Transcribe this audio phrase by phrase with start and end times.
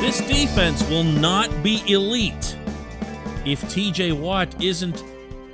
[0.00, 2.56] This defense will not be elite
[3.44, 5.04] if TJ Watt isn't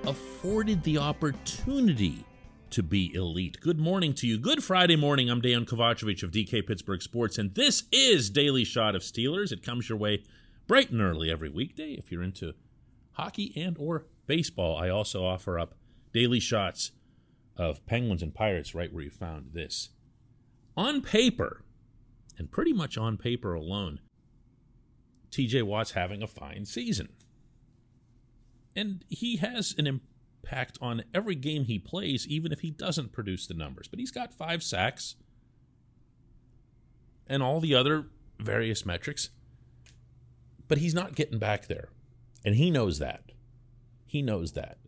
[0.07, 2.25] afforded the opportunity
[2.71, 3.61] to be elite.
[3.61, 4.39] Good morning to you.
[4.39, 5.29] Good Friday morning.
[5.29, 9.51] I'm Dan Kovacevic of DK Pittsburgh Sports, and this is Daily Shot of Steelers.
[9.51, 10.23] It comes your way
[10.69, 12.55] bright and early every weekday if you're into
[13.15, 14.77] hockey and or baseball.
[14.77, 15.75] I also offer up
[16.13, 16.93] daily shots
[17.57, 19.89] of Penguins and Pirates right where you found this.
[20.77, 21.65] On paper,
[22.39, 23.99] and pretty much on paper alone,
[25.31, 27.09] TJ Watt's having a fine season.
[28.75, 33.47] And he has an impact on every game he plays, even if he doesn't produce
[33.47, 33.89] the numbers.
[33.89, 35.17] But he's got five sacks
[37.27, 38.07] and all the other
[38.39, 39.31] various metrics.
[40.69, 41.89] But he's not getting back there.
[42.45, 43.33] And he knows that.
[44.05, 44.79] He knows that.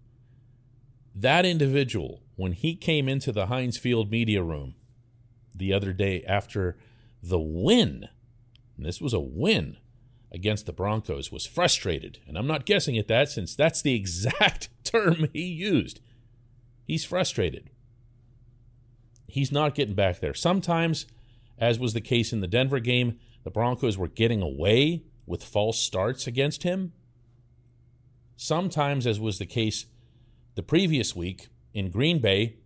[1.14, 4.74] That individual, when he came into the Heinz Field media room
[5.54, 6.76] the other day after
[7.22, 8.08] the win,
[8.76, 9.78] this was a win
[10.32, 12.18] against the Broncos, was frustrated.
[12.26, 16.00] And I'm not guessing at that since that's the exact term he used.
[16.84, 17.70] He's frustrated.
[19.26, 20.34] He's not getting back there.
[20.34, 21.06] Sometimes,
[21.58, 25.78] as was the case in the Denver game, the Broncos were getting away with false
[25.78, 26.92] starts against him.
[28.36, 29.86] Sometimes, as was the case
[30.54, 32.56] the previous week in Green Bay,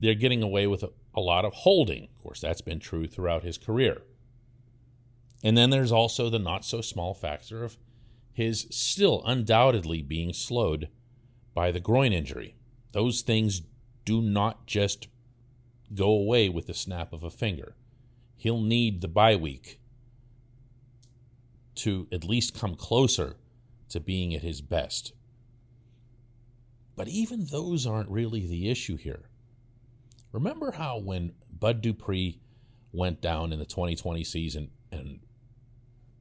[0.00, 2.04] they're getting away with a, a lot of holding.
[2.04, 4.02] Of course, that's been true throughout his career.
[5.42, 7.76] And then there's also the not so small factor of
[8.32, 10.88] his still undoubtedly being slowed
[11.54, 12.54] by the groin injury.
[12.92, 13.62] Those things
[14.04, 15.08] do not just
[15.94, 17.76] go away with the snap of a finger.
[18.36, 19.80] He'll need the bye week
[21.76, 23.36] to at least come closer
[23.90, 25.12] to being at his best.
[26.96, 29.28] But even those aren't really the issue here.
[30.32, 32.40] Remember how when Bud Dupree
[32.92, 35.20] went down in the 2020 season and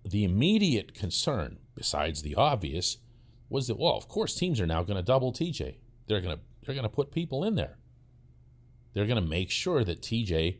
[0.05, 2.97] the immediate concern, besides the obvious,
[3.49, 5.77] was that well, of course teams are now going to double TJ.
[6.07, 7.77] They're going to they're going to put people in there.
[8.93, 10.57] They're going to make sure that TJ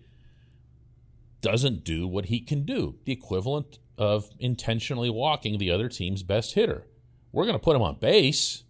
[1.42, 6.54] doesn't do what he can do, the equivalent of intentionally walking the other team's best
[6.54, 6.88] hitter.
[7.32, 8.64] We're going to put him on base.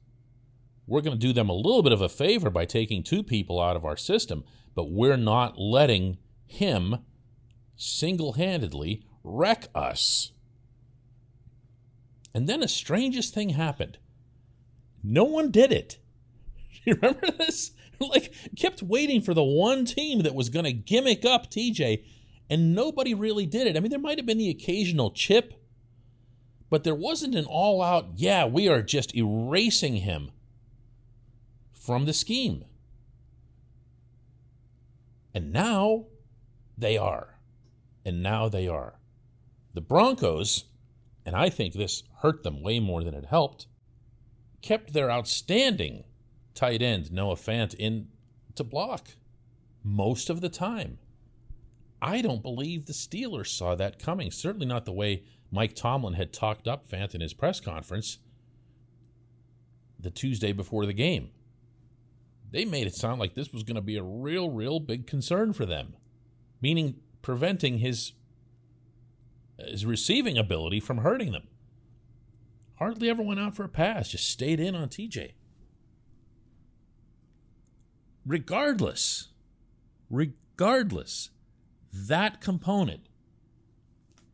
[0.87, 3.59] We're going to do them a little bit of a favor by taking two people
[3.59, 4.43] out of our system,
[4.75, 6.97] but we're not letting him
[7.75, 10.31] single handedly wreck us.
[12.35, 13.97] And then the strangest thing happened.
[15.01, 15.97] No one did it.
[16.83, 17.71] You remember this?
[17.97, 22.03] Like, kept waiting for the one team that was going to gimmick up TJ,
[22.49, 23.77] and nobody really did it.
[23.77, 25.53] I mean, there might have been the occasional chip,
[26.69, 30.31] but there wasn't an all out, yeah, we are just erasing him
[31.71, 32.65] from the scheme.
[35.33, 36.07] And now
[36.77, 37.39] they are.
[38.03, 38.99] And now they are.
[39.73, 40.65] The Broncos
[41.25, 43.67] and I think this hurt them way more than it helped,
[44.61, 46.03] kept their outstanding
[46.53, 48.07] tight end Noah Fant in
[48.55, 49.15] to block
[49.83, 50.99] most of the time.
[52.01, 54.31] I don't believe the Steelers saw that coming.
[54.31, 58.19] Certainly not the way Mike Tomlin had talked up Fant in his press conference
[59.99, 61.31] the Tuesday before the game.
[62.51, 65.51] They made it sound like this was going to be a real, real big concern
[65.51, 65.95] for them,
[66.61, 68.13] meaning preventing his
[69.57, 71.47] his receiving ability from hurting them.
[72.75, 75.31] Hardly ever went out for a pass, just stayed in on TJ.
[78.25, 79.29] Regardless,
[80.09, 81.29] regardless,
[81.93, 83.07] that component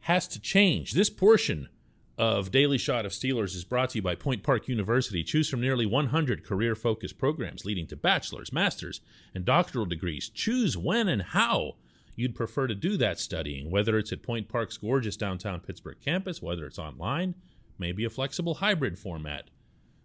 [0.01, 0.93] has to change.
[0.93, 1.69] This portion
[2.17, 5.23] of Daily Shot of Steelers is brought to you by Point Park University.
[5.23, 9.01] Choose from nearly 100 career focused programs leading to bachelor's, master's,
[9.33, 10.29] and doctoral degrees.
[10.29, 11.77] Choose when and how
[12.15, 16.41] you'd prefer to do that studying, whether it's at Point Park's gorgeous downtown Pittsburgh campus,
[16.41, 17.35] whether it's online,
[17.77, 19.49] maybe a flexible hybrid format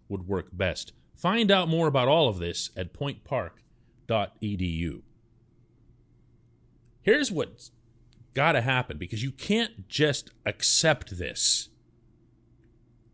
[0.09, 0.93] would work best.
[1.15, 5.03] Find out more about all of this at pointpark.edu.
[7.03, 7.71] Here's what's
[8.35, 11.71] got to happen because you can't just accept this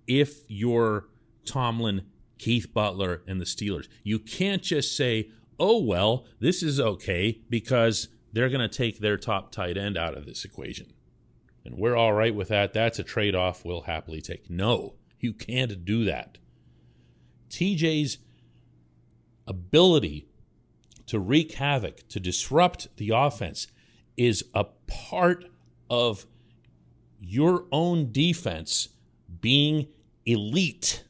[0.06, 1.08] if you're
[1.44, 2.06] Tomlin,
[2.38, 3.88] Keith Butler, and the Steelers.
[4.02, 5.30] You can't just say,
[5.60, 10.16] oh, well, this is okay because they're going to take their top tight end out
[10.16, 10.92] of this equation.
[11.64, 12.72] And we're all right with that.
[12.72, 14.50] That's a trade off we'll happily take.
[14.50, 16.38] No, you can't do that.
[17.50, 18.18] TJ's
[19.46, 20.28] ability
[21.06, 23.66] to wreak havoc, to disrupt the offense,
[24.16, 25.44] is a part
[25.90, 26.26] of
[27.20, 28.88] your own defense
[29.40, 29.88] being
[30.24, 31.04] elite,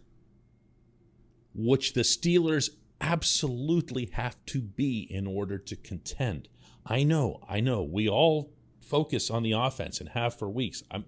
[1.54, 2.70] which the Steelers
[3.00, 6.48] absolutely have to be in order to contend.
[6.86, 7.82] I know, I know.
[7.82, 10.82] We all focus on the offense and have for weeks.
[10.90, 11.04] I'm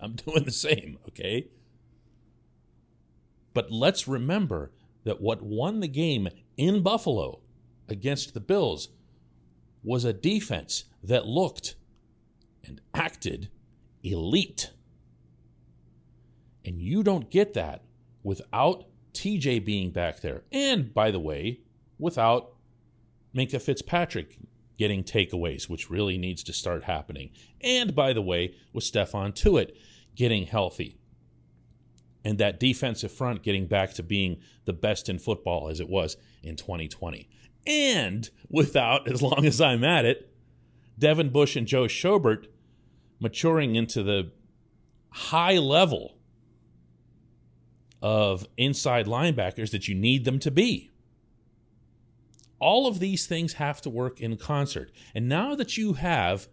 [0.00, 1.48] I'm doing the same, okay?
[3.54, 4.72] But let's remember
[5.04, 7.40] that what won the game in Buffalo
[7.88, 8.90] against the Bills
[9.82, 11.74] was a defense that looked
[12.64, 13.48] and acted
[14.02, 14.72] elite.
[16.64, 17.84] And you don't get that
[18.22, 18.84] without
[19.14, 20.42] TJ being back there.
[20.52, 21.60] And by the way,
[21.98, 22.54] without
[23.34, 24.38] Minkah Fitzpatrick
[24.78, 27.30] getting takeaways, which really needs to start happening.
[27.60, 29.76] And by the way, with Stephon Tuitt
[30.14, 30.98] getting healthy.
[32.24, 36.16] And that defensive front getting back to being the best in football as it was
[36.42, 37.28] in 2020.
[37.66, 40.32] And without, as long as I'm at it,
[40.98, 42.46] Devin Bush and Joe Schobert
[43.20, 44.32] maturing into the
[45.10, 46.18] high level
[48.00, 50.92] of inside linebackers that you need them to be.
[52.60, 54.90] All of these things have to work in concert.
[55.14, 56.48] And now that you have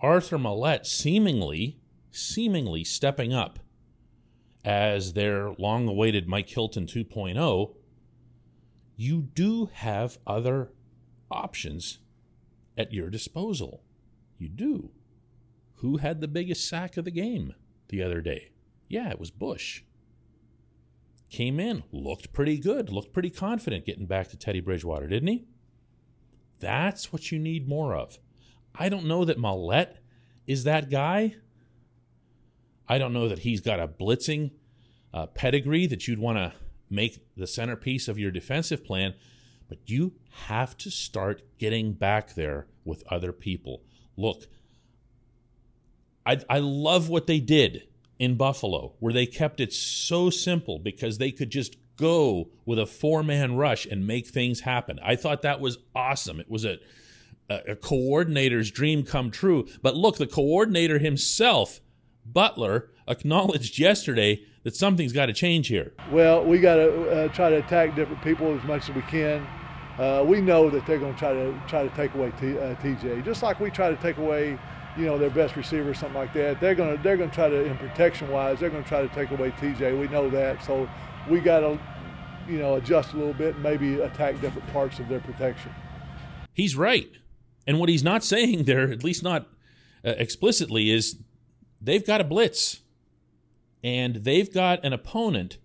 [0.00, 1.78] Arthur Maulet seemingly,
[2.10, 3.58] seemingly stepping up
[4.64, 7.74] as their long awaited Mike Hilton 2.0,
[8.96, 10.72] you do have other
[11.30, 11.98] options
[12.76, 13.82] at your disposal.
[14.38, 14.90] You do.
[15.76, 17.54] Who had the biggest sack of the game
[17.88, 18.50] the other day?
[18.88, 19.82] Yeah, it was Bush.
[21.32, 25.46] Came in, looked pretty good, looked pretty confident getting back to Teddy Bridgewater, didn't he?
[26.60, 28.18] That's what you need more of.
[28.74, 29.96] I don't know that Maulet
[30.46, 31.36] is that guy.
[32.86, 34.50] I don't know that he's got a blitzing
[35.14, 36.52] uh, pedigree that you'd want to
[36.90, 39.14] make the centerpiece of your defensive plan,
[39.70, 40.12] but you
[40.48, 43.82] have to start getting back there with other people.
[44.18, 44.48] Look,
[46.26, 47.88] I, I love what they did
[48.22, 52.86] in Buffalo, where they kept it so simple because they could just go with a
[52.86, 55.00] four man rush and make things happen.
[55.02, 56.38] I thought that was awesome.
[56.38, 56.78] It was a,
[57.50, 59.66] a, a coordinator's dream come true.
[59.82, 61.80] But look, the coordinator himself,
[62.24, 65.92] Butler, acknowledged yesterday that something's got to change here.
[66.12, 69.44] Well, we got to uh, try to attack different people as much as we can.
[69.98, 72.76] Uh, we know that they're going to try to try to take away T, uh,
[72.76, 74.60] TJ, just like we try to take away
[74.96, 76.60] you know, their best receiver, or something like that.
[76.60, 79.50] They're gonna they're gonna try to in protection wise, they're gonna try to take away
[79.52, 79.98] TJ.
[79.98, 80.88] We know that, so
[81.28, 81.78] we got to,
[82.48, 85.72] you know, adjust a little bit and maybe attack different parts of their protection.
[86.52, 87.10] He's right,
[87.66, 89.48] and what he's not saying there, at least not
[90.04, 91.16] uh, explicitly, is
[91.80, 92.80] they've got a blitz,
[93.82, 95.58] and they've got an opponent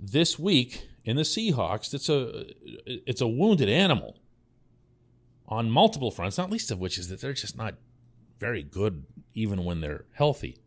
[0.00, 1.90] this week in the Seahawks.
[1.90, 2.46] That's a
[2.86, 4.18] it's a wounded animal
[5.48, 7.74] on multiple fronts, not least of which is that they're just not
[8.38, 9.04] very good
[9.34, 10.58] even when they're healthy.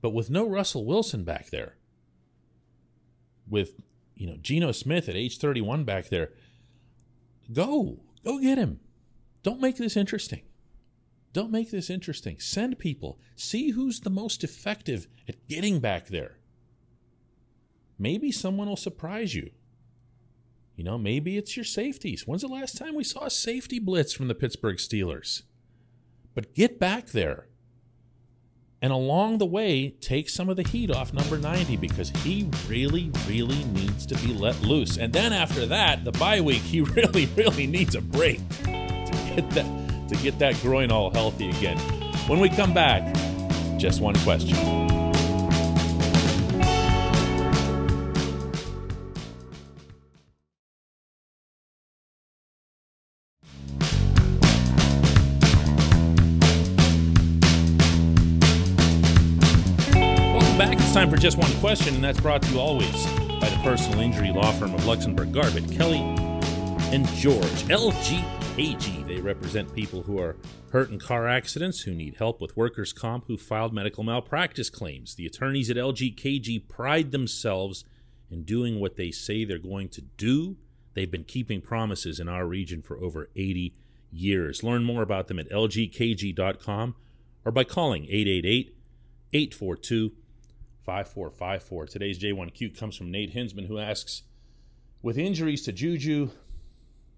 [0.00, 1.76] But with no Russell Wilson back there,
[3.48, 3.74] with
[4.14, 6.30] you know Geno Smith at age 31 back there,
[7.52, 8.80] go go get him.
[9.42, 10.42] Don't make this interesting.
[11.32, 12.38] Don't make this interesting.
[12.38, 13.18] Send people.
[13.36, 16.38] See who's the most effective at getting back there.
[17.98, 19.50] Maybe someone will surprise you.
[20.76, 22.26] You know, maybe it's your safeties.
[22.26, 25.42] When's the last time we saw a safety blitz from the Pittsburgh Steelers?
[26.34, 27.46] But get back there.
[28.82, 33.10] And along the way, take some of the heat off number 90 because he really,
[33.26, 34.98] really needs to be let loose.
[34.98, 39.50] And then after that, the bye week, he really, really needs a break to get
[39.50, 41.78] that, to get that groin all healthy again.
[42.28, 43.14] When we come back,
[43.78, 44.85] just one question.
[60.96, 63.06] Time for just one question, and that's brought to you always
[63.38, 65.98] by the personal injury law firm of Luxenberg Garbett, Kelly,
[66.90, 67.44] and George.
[67.68, 69.06] LGKG.
[69.06, 70.36] They represent people who are
[70.72, 75.14] hurt in car accidents, who need help with workers' comp, who filed medical malpractice claims.
[75.14, 77.84] The attorneys at LGKG pride themselves
[78.30, 80.56] in doing what they say they're going to do.
[80.94, 83.74] They've been keeping promises in our region for over 80
[84.10, 84.62] years.
[84.62, 86.94] Learn more about them at lgkg.com
[87.44, 88.74] or by calling 888
[89.34, 90.12] 842
[90.86, 91.86] 5454.
[91.86, 94.22] Today's J1Q comes from Nate Hinsman, who asks
[95.02, 96.30] With injuries to Juju,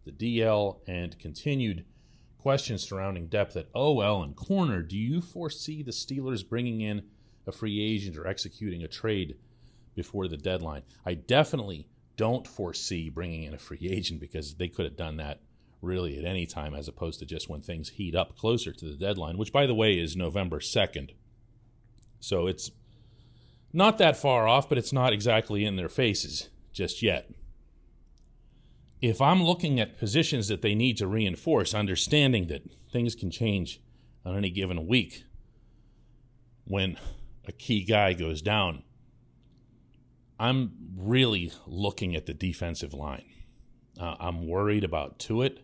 [0.06, 1.84] the DL, and continued
[2.38, 7.02] questions surrounding depth at OL and corner, do you foresee the Steelers bringing in
[7.46, 9.36] a free agent or executing a trade
[9.94, 10.82] before the deadline?
[11.04, 15.42] I definitely don't foresee bringing in a free agent because they could have done that
[15.82, 18.96] really at any time as opposed to just when things heat up closer to the
[18.96, 21.10] deadline, which, by the way, is November 2nd.
[22.18, 22.70] So it's
[23.72, 27.30] not that far off, but it's not exactly in their faces just yet.
[29.00, 33.80] If I'm looking at positions that they need to reinforce, understanding that things can change
[34.24, 35.24] on any given week,
[36.64, 36.98] when
[37.46, 38.82] a key guy goes down,
[40.40, 43.24] I'm really looking at the defensive line.
[44.00, 45.58] Uh, I'm worried about Tuitt.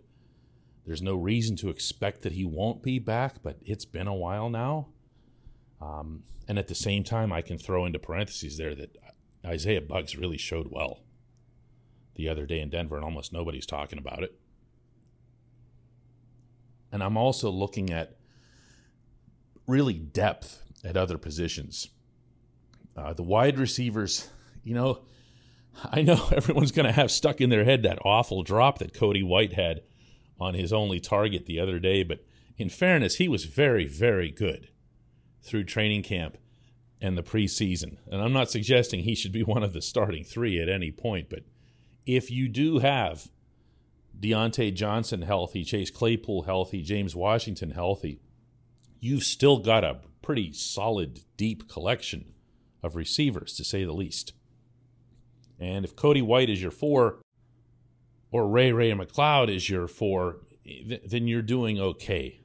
[0.87, 4.51] There's no reason to expect that he won't be back, but it's been a while
[4.51, 4.89] now.
[5.85, 8.97] Um, and at the same time, I can throw into parentheses there that
[9.45, 11.01] Isaiah Buggs really showed well
[12.15, 14.39] the other day in Denver, and almost nobody's talking about it.
[16.93, 18.17] And I'm also looking at
[19.67, 21.89] really depth at other positions.
[22.97, 24.29] Uh, the wide receivers,
[24.63, 25.01] you know,
[25.85, 29.23] I know everyone's going to have stuck in their head that awful drop that Cody
[29.23, 29.83] White had
[30.39, 32.25] on his only target the other day, but
[32.57, 34.69] in fairness, he was very, very good
[35.45, 36.39] through training camp
[37.01, 37.99] and the preseason.
[38.11, 41.29] And I'm not suggesting he should be one of the starting three at any point,
[41.29, 41.45] but
[42.07, 43.31] if you do have
[44.19, 48.21] Diontae Johnson healthy, Chase Claypool healthy, James Washington healthy,
[49.01, 52.33] you've still got a pretty solid, deep collection
[52.83, 54.33] of receivers, to say the least.
[55.59, 57.21] And if Cody White is your four,
[58.31, 60.39] or Ray Ray McCloud is your four,
[61.07, 62.41] then you're doing okay.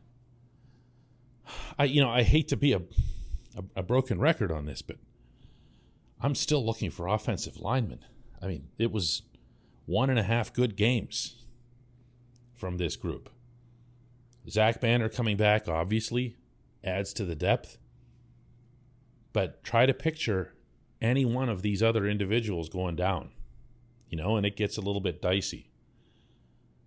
[1.77, 2.79] I, you know, I hate to be a,
[3.55, 4.97] a, a broken record on this, but
[6.21, 7.99] I'm still looking for offensive linemen.
[8.41, 9.23] I mean, it was
[9.85, 11.45] one and a half good games
[12.55, 13.29] from this group.
[14.49, 16.37] Zach Banner coming back obviously
[16.83, 17.77] adds to the depth,
[19.33, 20.53] but try to picture
[21.01, 23.31] any one of these other individuals going down,
[24.09, 25.69] you know, and it gets a little bit dicey.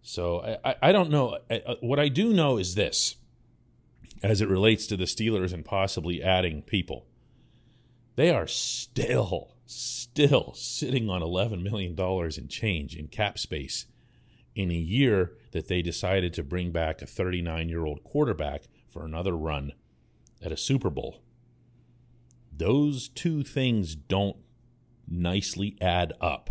[0.03, 1.39] So I, I don't know.
[1.51, 3.17] Uh, what I do know is this
[4.23, 7.07] as it relates to the Steelers and possibly adding people.
[8.15, 11.99] They are still, still sitting on $11 million
[12.37, 13.87] in change in cap space
[14.55, 19.05] in a year that they decided to bring back a 39 year old quarterback for
[19.05, 19.73] another run
[20.43, 21.23] at a Super Bowl.
[22.55, 24.37] Those two things don't
[25.09, 26.51] nicely add up.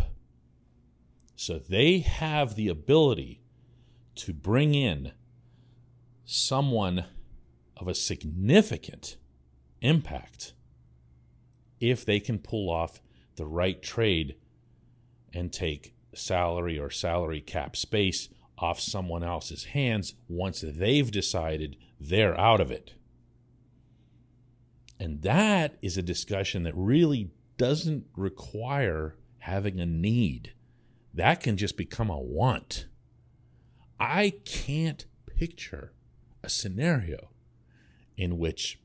[1.36, 3.40] So they have the ability
[4.16, 5.12] to bring in
[6.24, 7.04] someone
[7.82, 9.16] of a significant
[9.80, 10.54] impact
[11.80, 13.00] if they can pull off
[13.34, 14.36] the right trade
[15.34, 22.38] and take salary or salary cap space off someone else's hands once they've decided they're
[22.38, 22.94] out of it.
[25.00, 30.52] And that is a discussion that really doesn't require having a need.
[31.12, 32.86] That can just become a want.
[33.98, 35.92] I can't picture
[36.44, 37.31] a scenario
[38.22, 38.78] in which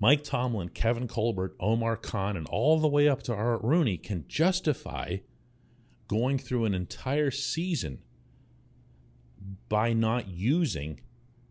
[0.00, 4.26] Mike Tomlin, Kevin Colbert, Omar Khan, and all the way up to Art Rooney can
[4.26, 5.18] justify
[6.08, 8.02] going through an entire season
[9.68, 11.00] by not using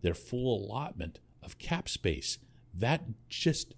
[0.01, 2.37] their full allotment of cap space.
[2.73, 3.73] That just,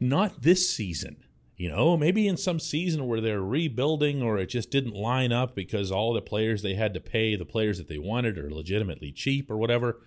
[0.00, 1.24] not this season.
[1.56, 5.54] You know, maybe in some season where they're rebuilding or it just didn't line up
[5.54, 9.12] because all the players they had to pay, the players that they wanted, are legitimately
[9.12, 10.00] cheap or whatever.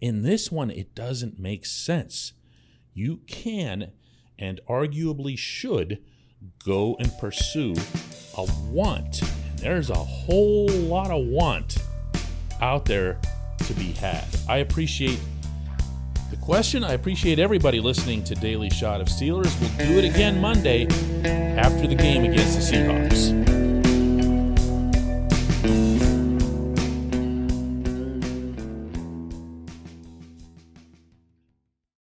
[0.00, 2.32] In this one, it doesn't make sense.
[2.94, 3.92] You can
[4.38, 6.02] and arguably should
[6.64, 7.74] go and pursue
[8.36, 9.20] a want.
[9.22, 11.76] And there's a whole lot of want
[12.60, 13.20] out there
[13.58, 14.24] to be had.
[14.48, 15.20] I appreciate
[16.30, 16.82] the question.
[16.82, 19.58] I appreciate everybody listening to Daily Shot of Steelers.
[19.60, 20.86] We'll do it again Monday
[21.58, 23.49] after the game against the Seahawks.